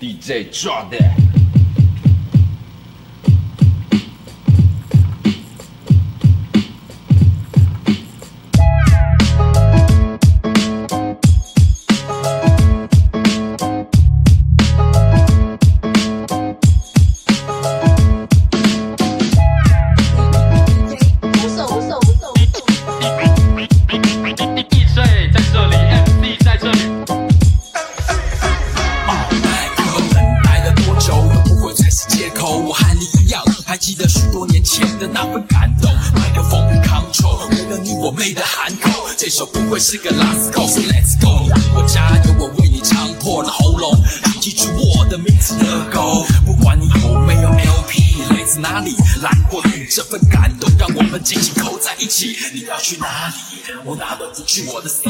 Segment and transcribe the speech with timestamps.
[0.00, 1.35] DJ drop that.
[35.16, 35.90] 那份感动。
[36.14, 41.48] 麦克风 control，为了你我妹的喊口，这首不会是个 last call，so let's go。
[41.74, 43.98] 我加油，我为你唱破了喉咙，
[44.42, 46.26] 记住我的名字的 go。
[46.44, 52.36] 不管你有没有 LP，来自哪里，来过雨，这份感动让我们紧紧扣在一起。
[52.52, 53.34] 你要去哪里？
[53.86, 55.08] 我拿得出去我的 CD，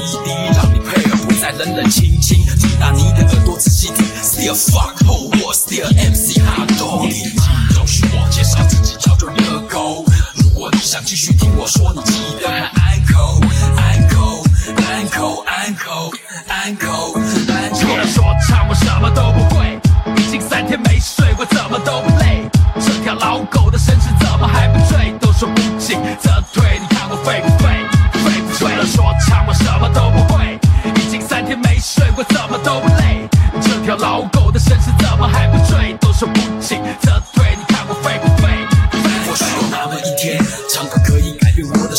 [0.55, 2.47] 让你配合，不再冷冷清清。
[2.61, 4.96] 听到你的耳朵仔细听，Still fuck
[11.19, 13.41] 继续听我说，你记得喊 uncle
[13.89, 14.45] uncle
[14.77, 16.13] uncle uncle
[16.45, 18.07] uncle uncle。
[18.13, 19.81] 说唱，我什么都不会。
[20.15, 22.47] 已经三天没睡，我怎么都不累。
[22.85, 25.11] 这条老狗的身世怎么还不坠？
[25.19, 27.81] 都说不进则退，你看我废不废？
[28.21, 28.59] 废不废？
[28.59, 30.61] 除了说唱，我什么都不会。
[30.85, 33.27] 已经三天没睡，我怎么都不累。
[33.63, 35.57] 这条老狗的身世怎么还不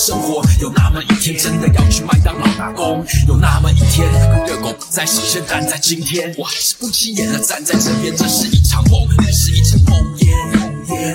[0.08, 4.10] 生活；有那么一天，真的要去麦当劳打工；有那么一天，
[4.48, 8.16] 热狗不再实现，但在今天，我还是不起眼的站在这边。
[8.16, 10.26] 这是一场梦，也是一场梦魇。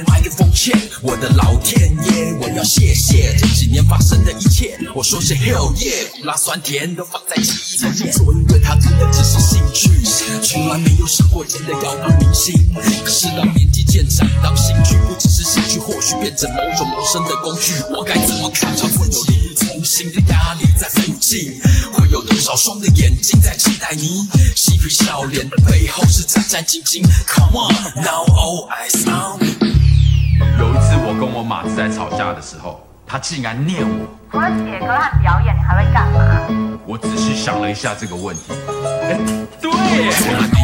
[0.07, 4.79] 麦克风前，我的老天爷，我要谢谢这几年发生的一切。
[4.95, 8.13] 我说是 hell yeah，苦辣酸甜都放在记忆里面。
[8.13, 9.02] 做音乐它真的，
[11.45, 12.55] 真的要当明星。
[13.05, 18.73] 可是当年纪渐长，当兴趣不只是兴趣，或许变成某种谋生的工具，我该怎么看？
[18.73, 21.61] 会有力不从心的压力在附近，
[21.93, 24.29] 会有多少双的眼睛在期待你？
[24.57, 27.03] 嬉皮笑脸的背后是战战兢兢。
[27.27, 29.47] Come on, now all eyes on me。
[30.59, 34.07] 有一次我跟我马子在吵架的时候，他竟然念我。
[34.31, 36.79] 除了写歌和表演，你还会干嘛？
[36.87, 38.43] 我仔细想了一下这个问题，
[39.03, 39.19] 哎，
[39.61, 39.71] 对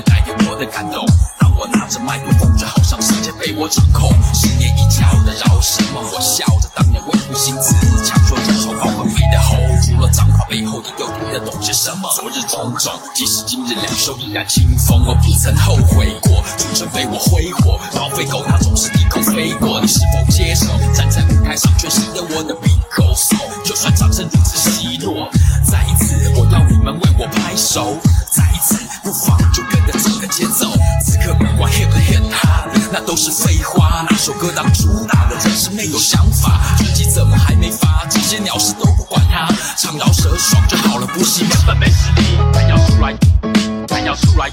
[0.00, 1.04] 带给我的感动。
[1.38, 4.10] 当我拿着麦克风，就好像世界被我掌控。
[4.34, 6.00] 十年一觉的饶什么？
[6.12, 9.56] 我笑着当年为赋新词，强说这首高会飞的吼。
[9.84, 12.08] 除了脏话背后，你又听得懂些什么？
[12.14, 16.42] 昨日种种，即使今日两手依然清风，我不曾后悔过。
[16.56, 19.80] 青春被我挥霍，高飞狗它总是低空飞过。
[19.80, 20.66] 你是否接受？
[20.94, 25.28] 站在舞台上，全新的我的 big go so，就算掌声如此奚落，
[25.64, 27.96] 再一次，我要你们为我拍手。
[28.32, 29.62] 再一次，不妨就
[33.00, 34.04] 那都是废话。
[34.10, 36.76] 哪首歌当主打的，人是没有想法。
[36.78, 38.04] 专辑怎么还没发？
[38.10, 42.36] 这些鸟事都不管它，唱饶舌爽就好了，不行根本没实力。
[42.52, 43.16] 但要出来，
[43.86, 44.50] 但要出来。